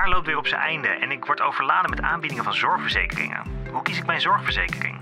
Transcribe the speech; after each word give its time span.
jaar 0.00 0.08
loopt 0.08 0.26
weer 0.26 0.38
op 0.38 0.46
zijn 0.46 0.60
einde 0.60 0.88
en 0.88 1.10
ik 1.10 1.24
word 1.24 1.40
overladen 1.40 1.90
met 1.90 2.00
aanbiedingen 2.00 2.44
van 2.44 2.54
zorgverzekeringen. 2.54 3.42
Hoe 3.72 3.82
kies 3.82 3.98
ik 3.98 4.06
mijn 4.06 4.20
zorgverzekering? 4.20 4.96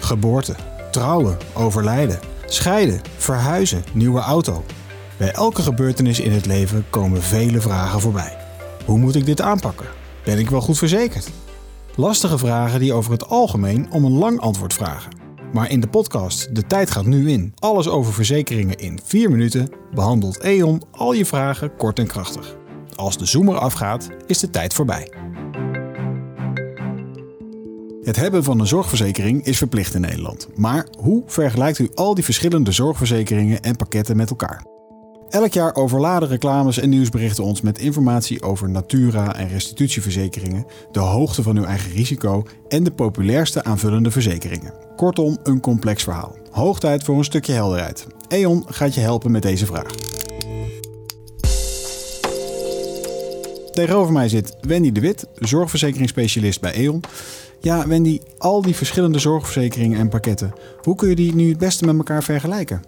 Geboorte, 0.00 0.54
trouwen, 0.90 1.38
overlijden, 1.54 2.20
scheiden, 2.46 3.00
verhuizen, 3.16 3.84
nieuwe 3.92 4.20
auto. 4.20 4.64
Bij 5.16 5.32
elke 5.32 5.62
gebeurtenis 5.62 6.20
in 6.20 6.32
het 6.32 6.46
leven 6.46 6.86
komen 6.90 7.22
vele 7.22 7.60
vragen 7.60 8.00
voorbij. 8.00 8.36
Hoe 8.84 8.98
moet 8.98 9.14
ik 9.14 9.26
dit 9.26 9.40
aanpakken? 9.40 9.86
Ben 10.24 10.38
ik 10.38 10.50
wel 10.50 10.60
goed 10.60 10.78
verzekerd? 10.78 11.30
Lastige 11.94 12.38
vragen 12.38 12.80
die 12.80 12.92
over 12.92 13.12
het 13.12 13.28
algemeen 13.28 13.90
om 13.90 14.04
een 14.04 14.18
lang 14.18 14.40
antwoord 14.40 14.74
vragen. 14.74 15.19
Maar 15.52 15.70
in 15.70 15.80
de 15.80 15.88
podcast 15.88 16.54
De 16.54 16.66
Tijd 16.66 16.90
gaat 16.90 17.06
nu 17.06 17.30
in. 17.30 17.54
Alles 17.58 17.88
over 17.88 18.12
verzekeringen 18.12 18.76
in 18.76 19.00
4 19.04 19.30
minuten 19.30 19.68
behandelt 19.94 20.44
E.ON 20.44 20.82
al 20.90 21.12
je 21.12 21.26
vragen 21.26 21.76
kort 21.76 21.98
en 21.98 22.06
krachtig. 22.06 22.56
Als 22.96 23.18
de 23.18 23.26
zoomer 23.26 23.58
afgaat, 23.58 24.08
is 24.26 24.38
de 24.38 24.50
tijd 24.50 24.74
voorbij. 24.74 25.12
Het 28.02 28.16
hebben 28.16 28.44
van 28.44 28.60
een 28.60 28.66
zorgverzekering 28.66 29.44
is 29.44 29.58
verplicht 29.58 29.94
in 29.94 30.00
Nederland. 30.00 30.48
Maar 30.56 30.86
hoe 30.98 31.22
vergelijkt 31.26 31.78
u 31.78 31.90
al 31.94 32.14
die 32.14 32.24
verschillende 32.24 32.72
zorgverzekeringen 32.72 33.62
en 33.62 33.76
pakketten 33.76 34.16
met 34.16 34.30
elkaar? 34.30 34.79
Elk 35.30 35.52
jaar 35.52 35.74
overladen 35.74 36.28
reclames 36.28 36.78
en 36.78 36.88
nieuwsberichten 36.88 37.44
ons 37.44 37.60
met 37.60 37.78
informatie 37.78 38.42
over 38.42 38.70
natura- 38.70 39.36
en 39.36 39.48
restitutieverzekeringen, 39.48 40.66
de 40.92 40.98
hoogte 40.98 41.42
van 41.42 41.56
uw 41.56 41.64
eigen 41.64 41.92
risico 41.92 42.42
en 42.68 42.84
de 42.84 42.90
populairste 42.90 43.64
aanvullende 43.64 44.10
verzekeringen. 44.10 44.74
Kortom, 44.96 45.38
een 45.42 45.60
complex 45.60 46.02
verhaal. 46.02 46.36
Hoog 46.50 46.80
tijd 46.80 47.04
voor 47.04 47.18
een 47.18 47.24
stukje 47.24 47.52
helderheid. 47.52 48.06
E.ON 48.28 48.64
gaat 48.66 48.94
je 48.94 49.00
helpen 49.00 49.30
met 49.30 49.42
deze 49.42 49.66
vraag. 49.66 49.90
Tegenover 53.70 54.12
mij 54.12 54.28
zit 54.28 54.56
Wendy 54.60 54.92
de 54.92 55.00
Wit, 55.00 55.26
zorgverzekeringsspecialist 55.34 56.60
bij 56.60 56.74
E.ON. 56.74 57.00
Ja, 57.60 57.86
Wendy, 57.86 58.20
al 58.38 58.62
die 58.62 58.76
verschillende 58.76 59.18
zorgverzekeringen 59.18 59.98
en 59.98 60.08
pakketten, 60.08 60.52
hoe 60.82 60.94
kun 60.94 61.08
je 61.08 61.16
die 61.16 61.34
nu 61.34 61.48
het 61.48 61.58
beste 61.58 61.84
met 61.84 61.96
elkaar 61.96 62.22
vergelijken? 62.22 62.82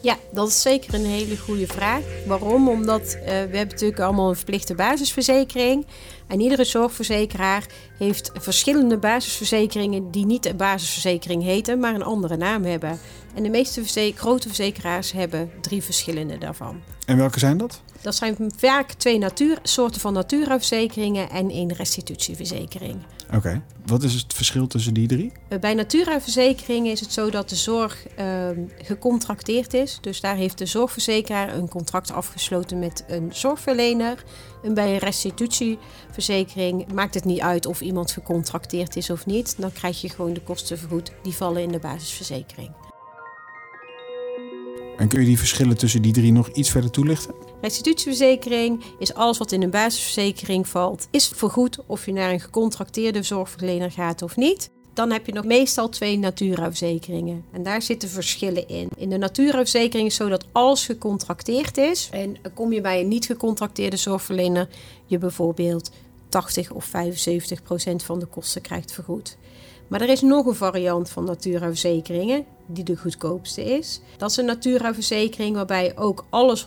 Ja, 0.00 0.16
dat 0.30 0.48
is 0.48 0.62
zeker 0.62 0.94
een 0.94 1.04
hele 1.04 1.36
goede 1.36 1.66
vraag. 1.66 2.02
Waarom? 2.26 2.68
Omdat 2.68 3.02
uh, 3.02 3.24
we 3.24 3.30
hebben 3.30 3.68
natuurlijk 3.68 4.00
allemaal 4.00 4.28
een 4.28 4.36
verplichte 4.36 4.74
basisverzekering. 4.74 5.86
En 6.26 6.40
iedere 6.40 6.64
zorgverzekeraar 6.64 7.66
heeft 7.98 8.30
verschillende 8.34 8.98
basisverzekeringen 8.98 10.10
die 10.10 10.26
niet 10.26 10.42
de 10.42 10.54
basisverzekering 10.54 11.42
heten, 11.42 11.78
maar 11.78 11.94
een 11.94 12.02
andere 12.02 12.36
naam 12.36 12.64
hebben. 12.64 12.98
En 13.34 13.42
de 13.42 13.48
meeste 13.48 14.12
grote 14.14 14.46
verzekeraars 14.48 15.12
hebben 15.12 15.50
drie 15.60 15.82
verschillende 15.82 16.38
daarvan. 16.38 16.80
En 17.06 17.16
welke 17.16 17.38
zijn 17.38 17.56
dat? 17.56 17.82
Dat 18.00 18.14
zijn 18.14 18.36
vaak 18.56 18.92
twee 18.92 19.18
natuur, 19.18 19.58
soorten 19.62 20.00
van 20.00 20.12
naturaverzekeringen 20.12 21.30
en 21.30 21.50
één 21.50 21.72
restitutieverzekering. 21.72 22.96
Oké, 23.34 23.62
wat 23.86 24.02
is 24.02 24.14
het 24.14 24.34
verschil 24.34 24.66
tussen 24.66 24.94
die 24.94 25.08
drie? 25.08 25.32
Eh, 25.48 25.58
bij 25.58 25.74
naturaverzekeringen 25.74 26.92
is 26.92 27.00
het 27.00 27.12
zo 27.12 27.30
dat 27.30 27.48
de 27.48 27.56
zorg 27.56 28.06
uh, 28.18 28.48
gecontracteerd 28.82 29.74
is. 29.74 29.98
Dus 30.00 30.20
daar 30.20 30.36
heeft 30.36 30.58
de 30.58 30.66
zorgverzekeraar 30.66 31.54
een 31.54 31.68
contract 31.68 32.12
afgesloten 32.12 32.78
met 32.78 33.04
een 33.08 33.28
zorgverlener. 33.32 34.24
En 34.66 34.74
bij 34.74 34.92
een 34.92 34.98
restitutieverzekering 34.98 36.92
maakt 36.92 37.14
het 37.14 37.24
niet 37.24 37.40
uit 37.40 37.66
of 37.66 37.80
iemand 37.80 38.10
gecontracteerd 38.10 38.96
is 38.96 39.10
of 39.10 39.26
niet. 39.26 39.54
Dan 39.58 39.72
krijg 39.72 40.00
je 40.00 40.08
gewoon 40.08 40.32
de 40.32 40.42
kosten 40.42 40.78
vergoed. 40.78 41.12
Die 41.22 41.32
vallen 41.32 41.62
in 41.62 41.72
de 41.72 41.78
basisverzekering. 41.78 42.70
En 44.96 45.08
kun 45.08 45.20
je 45.20 45.26
die 45.26 45.38
verschillen 45.38 45.76
tussen 45.76 46.02
die 46.02 46.12
drie 46.12 46.32
nog 46.32 46.48
iets 46.48 46.70
verder 46.70 46.90
toelichten? 46.90 47.34
Restitutieverzekering 47.60 48.84
is 48.98 49.14
alles 49.14 49.38
wat 49.38 49.52
in 49.52 49.62
een 49.62 49.70
basisverzekering 49.70 50.68
valt, 50.68 51.08
is 51.10 51.28
vergoed 51.28 51.78
of 51.86 52.06
je 52.06 52.12
naar 52.12 52.30
een 52.30 52.40
gecontracteerde 52.40 53.22
zorgverlener 53.22 53.90
gaat 53.90 54.22
of 54.22 54.36
niet. 54.36 54.70
Dan 54.96 55.10
heb 55.10 55.26
je 55.26 55.32
nog 55.32 55.44
meestal 55.44 55.88
twee 55.88 56.18
Natura-verzekeringen. 56.18 57.44
En 57.52 57.62
daar 57.62 57.82
zitten 57.82 58.08
verschillen 58.08 58.68
in. 58.68 58.88
In 58.96 59.10
de 59.10 59.16
Natura-verzekering 59.16 60.08
is 60.08 60.14
zo 60.14 60.28
dat 60.28 60.44
alles 60.52 60.84
gecontracteerd 60.84 61.76
is. 61.76 62.08
En 62.12 62.36
kom 62.54 62.72
je 62.72 62.80
bij 62.80 63.00
een 63.00 63.08
niet 63.08 63.26
gecontracteerde 63.26 63.96
zorgverlener, 63.96 64.68
je 65.06 65.18
bijvoorbeeld 65.18 65.90
80 66.28 66.70
of 66.70 66.84
75 66.84 67.62
procent 67.62 68.02
van 68.02 68.18
de 68.18 68.26
kosten 68.26 68.62
krijgt 68.62 68.92
vergoed. 68.92 69.36
Maar 69.88 70.00
er 70.00 70.08
is 70.08 70.20
nog 70.20 70.46
een 70.46 70.54
variant 70.54 71.10
van 71.10 71.24
Natura-verzekeringen, 71.24 72.44
die 72.66 72.84
de 72.84 72.96
goedkoopste 72.96 73.64
is. 73.64 74.00
Dat 74.16 74.30
is 74.30 74.36
een 74.36 74.44
Natura-verzekering 74.44 75.54
waarbij 75.54 75.96
ook 75.96 76.24
alles 76.30 76.62
100% 76.62 76.66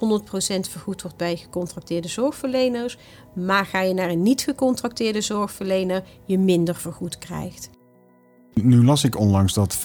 vergoed 0.69 1.01
wordt 1.01 1.18
bij 1.18 1.35
gecontracteerde 1.35 2.07
zorgverleners. 2.07 2.97
Maar 3.34 3.66
ga 3.66 3.81
je 3.81 3.94
naar 3.94 4.09
een 4.09 4.23
niet 4.23 4.41
gecontracteerde 4.41 5.22
zorgverlener, 5.22 6.03
je 6.25 6.38
minder 6.38 6.75
vergoed 6.75 7.18
krijgt. 7.18 7.69
Nu 8.63 8.83
las 8.83 9.03
ik 9.03 9.19
onlangs 9.19 9.53
dat 9.53 9.77
85% 9.77 9.81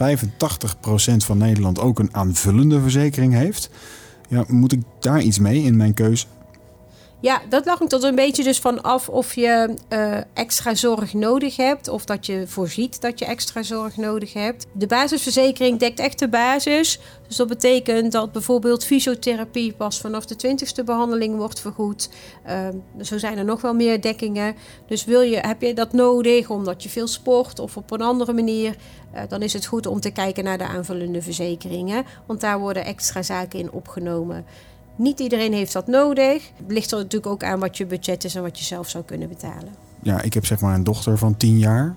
van 1.17 1.39
Nederland 1.39 1.79
ook 1.79 1.99
een 1.99 2.15
aanvullende 2.15 2.81
verzekering 2.81 3.33
heeft. 3.33 3.71
Ja, 4.29 4.45
moet 4.49 4.73
ik 4.73 4.83
daar 5.01 5.23
iets 5.23 5.39
mee 5.39 5.63
in 5.63 5.77
mijn 5.77 5.95
keuze? 5.95 6.27
Ja, 7.25 7.43
dat 7.49 7.65
lag 7.65 7.81
er 7.81 8.05
een 8.05 8.15
beetje 8.15 8.45
dus 8.45 8.59
van 8.59 8.83
af 8.83 9.09
of 9.09 9.35
je 9.35 9.75
uh, 9.89 10.17
extra 10.35 10.75
zorg 10.75 11.15
nodig 11.15 11.57
hebt 11.57 11.89
of 11.89 12.05
dat 12.05 12.27
je 12.27 12.45
voorziet 12.47 13.01
dat 13.01 13.19
je 13.19 13.25
extra 13.25 13.63
zorg 13.63 13.97
nodig 13.97 14.33
hebt. 14.33 14.67
De 14.73 14.87
basisverzekering 14.87 15.79
dekt 15.79 15.99
echt 15.99 16.19
de 16.19 16.29
basis. 16.29 17.01
Dus 17.27 17.37
dat 17.37 17.49
betekent 17.49 18.13
dat 18.13 18.33
bijvoorbeeld 18.33 18.85
fysiotherapie 18.85 19.73
pas 19.73 20.01
vanaf 20.01 20.27
de 20.27 20.37
twintigste 20.37 20.85
behandeling 20.85 21.37
wordt 21.37 21.61
vergoed. 21.61 22.09
Uh, 22.47 22.69
zo 23.03 23.19
zijn 23.19 23.39
er 23.39 23.45
nog 23.45 23.61
wel 23.61 23.75
meer 23.75 24.01
dekkingen. 24.01 24.55
Dus 24.87 25.05
wil 25.05 25.21
je, 25.21 25.37
heb 25.37 25.63
je 25.63 25.75
dat 25.75 25.93
nodig 25.93 26.51
omdat 26.51 26.83
je 26.83 26.89
veel 26.89 27.09
sport 27.09 27.59
of 27.59 27.77
op 27.77 27.91
een 27.91 28.03
andere 28.03 28.33
manier, 28.33 28.77
uh, 29.15 29.21
dan 29.29 29.43
is 29.43 29.53
het 29.53 29.67
goed 29.67 29.87
om 29.87 30.01
te 30.01 30.11
kijken 30.11 30.45
naar 30.45 30.59
de 30.59 30.67
aanvullende 30.67 31.23
verzekeringen. 31.23 32.05
Want 32.27 32.41
daar 32.41 32.59
worden 32.59 32.85
extra 32.85 33.23
zaken 33.23 33.59
in 33.59 33.73
opgenomen. 33.73 34.47
Niet 34.97 35.21
iedereen 35.21 35.53
heeft 35.53 35.73
dat 35.73 35.87
nodig. 35.87 36.51
Het 36.57 36.73
ligt 36.73 36.91
er 36.91 36.99
natuurlijk 36.99 37.33
ook 37.33 37.45
aan 37.45 37.61
wat 37.61 37.77
je 37.77 37.87
budget 37.87 38.25
is 38.25 38.35
en 38.35 38.43
wat 38.43 38.59
je 38.59 38.65
zelf 38.65 38.89
zou 38.89 39.05
kunnen 39.05 39.29
betalen. 39.29 39.75
Ja, 40.03 40.23
ik 40.23 40.35
heb 40.35 40.47
zeg 40.47 40.61
maar 40.61 40.75
een 40.75 40.85
dochter 40.85 41.19
van 41.19 41.37
10 41.37 41.59
jaar. 41.59 41.95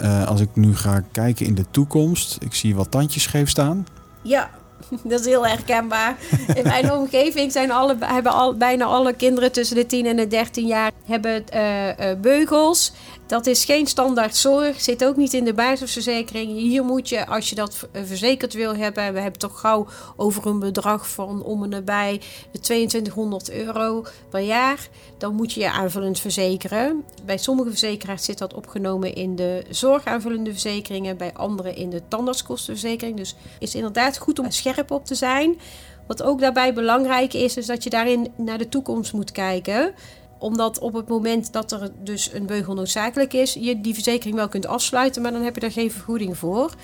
Uh, 0.00 0.26
als 0.28 0.40
ik 0.40 0.48
nu 0.52 0.76
ga 0.76 1.02
kijken 1.12 1.46
in 1.46 1.54
de 1.54 1.64
toekomst, 1.70 2.36
ik 2.40 2.54
zie 2.54 2.74
wat 2.74 2.90
tandjes 2.90 3.22
scheef 3.22 3.48
staan. 3.48 3.86
Ja, 4.22 4.50
dat 5.04 5.20
is 5.20 5.26
heel 5.26 5.46
herkenbaar. 5.46 6.16
In 6.54 6.62
mijn 6.62 6.92
omgeving 6.98 7.52
zijn 7.52 7.70
alle, 7.70 7.96
hebben 8.00 8.32
al, 8.32 8.56
bijna 8.56 8.84
alle 8.84 9.12
kinderen 9.12 9.52
tussen 9.52 9.76
de 9.76 9.86
10 9.86 10.06
en 10.06 10.16
de 10.16 10.26
13 10.26 10.66
jaar 10.66 10.90
hebben, 11.06 11.44
uh, 11.54 11.88
uh, 11.88 11.94
beugels. 12.20 12.92
Dat 13.32 13.46
is 13.46 13.64
geen 13.64 13.86
standaard 13.86 14.36
zorg, 14.36 14.80
zit 14.80 15.04
ook 15.04 15.16
niet 15.16 15.32
in 15.32 15.44
de 15.44 15.54
basisverzekering. 15.54 16.50
Hier 16.50 16.84
moet 16.84 17.08
je, 17.08 17.26
als 17.26 17.48
je 17.48 17.54
dat 17.54 17.88
verzekerd 17.92 18.52
wil 18.52 18.76
hebben, 18.76 19.12
we 19.12 19.20
hebben 19.20 19.40
toch 19.40 19.60
gauw 19.60 19.86
over 20.16 20.46
een 20.46 20.58
bedrag 20.58 21.08
van 21.08 21.42
om 21.42 21.62
en 21.62 21.68
nabij 21.68 22.20
de 22.50 22.60
2200 22.60 23.50
euro 23.50 24.04
per 24.28 24.40
jaar, 24.40 24.88
dan 25.18 25.34
moet 25.34 25.52
je 25.52 25.60
je 25.60 25.70
aanvullend 25.70 26.20
verzekeren. 26.20 27.04
Bij 27.24 27.38
sommige 27.38 27.68
verzekeraars 27.68 28.24
zit 28.24 28.38
dat 28.38 28.54
opgenomen 28.54 29.14
in 29.14 29.36
de 29.36 29.64
zorgaanvullende 29.70 30.50
verzekeringen, 30.50 31.16
bij 31.16 31.32
andere 31.32 31.74
in 31.74 31.90
de 31.90 32.02
tandartskostenverzekering. 32.08 33.16
Dus 33.16 33.34
is 33.58 33.74
inderdaad 33.74 34.18
goed 34.18 34.38
om 34.38 34.50
scherp 34.50 34.90
op 34.90 35.06
te 35.06 35.14
zijn. 35.14 35.58
Wat 36.06 36.22
ook 36.22 36.40
daarbij 36.40 36.74
belangrijk 36.74 37.32
is, 37.34 37.56
is 37.56 37.66
dat 37.66 37.84
je 37.84 37.90
daarin 37.90 38.32
naar 38.36 38.58
de 38.58 38.68
toekomst 38.68 39.12
moet 39.12 39.32
kijken 39.32 39.94
omdat 40.42 40.78
op 40.78 40.92
het 40.92 41.08
moment 41.08 41.52
dat 41.52 41.72
er 41.72 41.90
dus 41.98 42.32
een 42.32 42.46
beugel 42.46 42.74
noodzakelijk 42.74 43.32
is, 43.32 43.52
je 43.52 43.80
die 43.80 43.94
verzekering 43.94 44.36
wel 44.36 44.48
kunt 44.48 44.66
afsluiten, 44.66 45.22
maar 45.22 45.32
dan 45.32 45.42
heb 45.42 45.54
je 45.54 45.60
daar 45.60 45.72
geen 45.72 45.90
vergoeding 45.90 46.38
voor. 46.38 46.74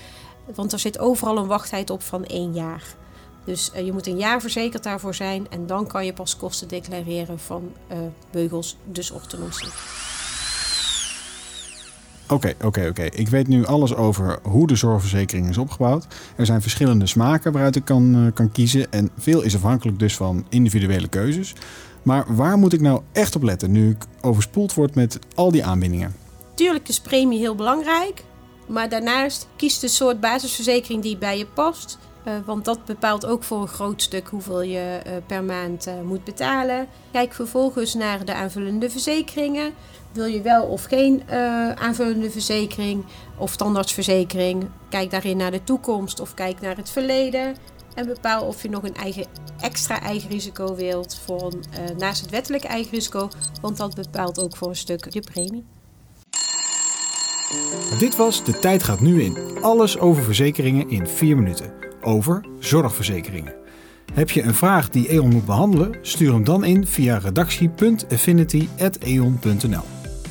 Want 0.55 0.73
er 0.73 0.79
zit 0.79 0.99
overal 0.99 1.39
een 1.39 1.47
wachttijd 1.47 1.91
op 1.91 2.03
van 2.03 2.25
één 2.25 2.53
jaar. 2.55 2.83
Dus 3.45 3.71
uh, 3.75 3.85
je 3.85 3.93
moet 3.93 4.07
een 4.07 4.17
jaar 4.17 4.41
verzekerd 4.41 4.83
daarvoor 4.83 5.15
zijn 5.15 5.47
en 5.51 5.67
dan 5.67 5.87
kan 5.87 6.05
je 6.05 6.13
pas 6.13 6.37
kosten 6.37 6.69
declareren 6.69 7.39
van 7.39 7.73
uh, 7.93 7.99
beugels, 8.31 8.77
dus 8.85 9.11
orthodontie. 9.11 9.69
Oké, 12.29 12.55
oké, 12.65 12.87
oké. 12.89 13.03
Ik 13.03 13.29
weet 13.29 13.49
nu 13.49 13.67
alles 13.67 13.95
over 13.95 14.39
hoe 14.43 14.67
de 14.67 14.77
zorgverzekering 14.77 15.49
is 15.49 15.59
opgebouwd. 15.59 16.07
Er 16.37 16.47
zijn 16.47 16.63
verschillende 16.63 17.07
smaken 17.07 17.53
waaruit 17.53 17.77
ik 17.77 17.85
kan, 17.85 18.17
uh, 18.17 18.33
kan 18.35 18.53
kiezen. 18.53 18.93
En 18.93 19.11
veel 19.19 19.43
is 19.43 19.55
afhankelijk 19.55 19.99
dus 19.99 20.17
van 20.17 20.47
individuele 20.49 21.09
keuzes. 21.09 21.55
Maar 22.09 22.25
waar 22.35 22.59
moet 22.59 22.73
ik 22.73 22.81
nou 22.81 23.03
echt 23.13 23.37
op 23.37 23.43
letten 23.43 23.73
nu 23.73 23.91
ik 23.91 24.05
overspoeld 24.21 24.75
word 24.75 24.95
met 24.95 25.19
al 25.35 25.51
die 25.51 25.65
aanbiedingen? 25.65 26.15
Tuurlijk 26.55 26.89
is 26.89 27.01
premie 27.01 27.39
heel 27.39 27.55
belangrijk. 27.55 28.25
Maar 28.67 28.89
daarnaast 28.89 29.49
kies 29.57 29.79
de 29.79 29.89
soort 29.89 30.21
basisverzekering 30.21 31.03
die 31.03 31.17
bij 31.17 31.39
je 31.39 31.47
past. 31.47 31.99
Uh, 32.25 32.33
want 32.45 32.65
dat 32.65 32.85
bepaalt 32.85 33.27
ook 33.27 33.43
voor 33.43 33.61
een 33.61 33.69
groot 33.69 34.03
stuk 34.03 34.29
hoeveel 34.29 34.63
je 34.63 35.01
uh, 35.07 35.13
per 35.27 35.45
maand 35.45 35.87
uh, 35.89 35.95
moet 36.05 36.25
betalen. 36.25 36.87
Kijk 37.13 37.35
vervolgens 37.35 37.95
naar 37.95 38.25
de 38.25 38.35
aanvullende 38.35 38.91
verzekeringen. 38.91 39.73
Wil 40.13 40.27
je 40.27 40.41
wel 40.41 40.65
of 40.65 40.85
geen 40.85 41.23
aanvullende 41.75 42.31
verzekering 42.31 43.05
of 43.37 43.57
tandartsverzekering? 43.57 44.67
Kijk 44.89 45.11
daarin 45.11 45.37
naar 45.37 45.51
de 45.51 45.65
toekomst 45.65 46.21
of 46.21 46.35
kijk 46.35 46.61
naar 46.61 46.77
het 46.77 46.91
verleden. 46.91 47.55
En 47.99 48.07
bepaal 48.07 48.47
of 48.47 48.63
je 48.63 48.69
nog 48.69 48.83
een 48.83 48.95
eigen, 48.95 49.27
extra 49.61 50.01
eigen 50.01 50.31
risico 50.31 50.75
wilt 50.75 51.21
voor, 51.25 51.53
uh, 51.55 51.61
naast 51.97 52.21
het 52.21 52.31
wettelijk 52.31 52.65
eigen 52.65 52.93
risico. 52.93 53.29
Want 53.61 53.77
dat 53.77 53.95
bepaalt 53.95 54.43
ook 54.43 54.57
voor 54.57 54.69
een 54.69 54.77
stuk 54.77 55.13
je 55.13 55.21
premie. 55.21 55.65
Dit 57.99 58.17
was 58.17 58.45
De 58.45 58.59
Tijd 58.59 58.83
gaat 58.83 59.01
nu 59.01 59.23
in. 59.23 59.37
Alles 59.61 59.99
over 59.99 60.23
verzekeringen 60.23 60.91
in 60.91 61.07
4 61.07 61.37
minuten. 61.37 61.73
Over 62.03 62.45
zorgverzekeringen. 62.59 63.55
Heb 64.13 64.31
je 64.31 64.43
een 64.43 64.55
vraag 64.55 64.91
die 64.91 65.15
E.ON 65.15 65.29
moet 65.29 65.47
behandelen? 65.47 65.99
Stuur 66.03 66.33
hem 66.33 66.45
dan 66.45 66.65
in 66.65 66.87
via 66.87 67.19
redactie.affinity.eon.nl 67.19 69.85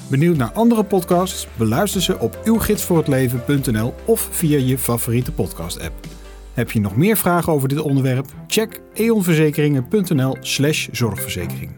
Benieuwd 0.09 0.37
naar 0.37 0.51
andere 0.51 0.83
podcasts? 0.83 1.47
Beluister 1.57 2.01
ze 2.01 2.19
op 2.19 2.41
uwgidsvoorhetleven.nl 2.45 3.93
of 4.05 4.27
via 4.31 4.57
je 4.57 4.77
favoriete 4.77 5.31
podcast-app. 5.31 6.16
Heb 6.57 6.71
je 6.71 6.80
nog 6.80 6.95
meer 6.95 7.18
vragen 7.18 7.54
over 7.54 7.69
dit 7.69 7.80
onderwerp? 7.80 8.27
Check 8.48 8.81
eonverzekeringen.nl/slash 8.94 10.88
zorgverzekering. 10.92 11.71